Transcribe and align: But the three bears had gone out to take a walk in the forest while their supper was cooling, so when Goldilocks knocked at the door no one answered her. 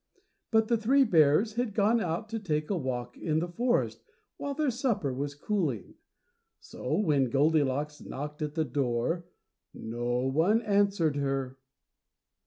But 0.49 0.67
the 0.67 0.77
three 0.77 1.03
bears 1.03 1.53
had 1.57 1.75
gone 1.75 2.01
out 2.01 2.27
to 2.29 2.39
take 2.39 2.71
a 2.71 2.75
walk 2.75 3.15
in 3.19 3.37
the 3.37 3.47
forest 3.47 4.01
while 4.37 4.55
their 4.55 4.71
supper 4.71 5.13
was 5.13 5.35
cooling, 5.35 5.93
so 6.59 6.97
when 6.97 7.29
Goldilocks 7.29 8.01
knocked 8.01 8.41
at 8.41 8.55
the 8.55 8.65
door 8.65 9.27
no 9.75 10.21
one 10.25 10.63
answered 10.63 11.17
her. 11.17 11.59